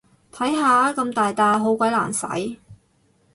[0.33, 2.57] 睇下，咁大撻好鬼難洗